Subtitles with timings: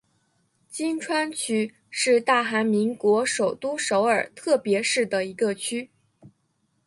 [0.73, 5.91] 衿川区是大韩民国首都首尔特别市的一个区。